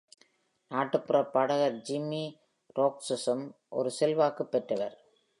[0.67, 2.23] நாட்டுப்புற பாடகர் ஜிம்மி
[2.79, 3.43] ரோட்ஜர்ஸும்
[3.69, 4.95] ஒரு செல்வாக்கு பெற்றவர்.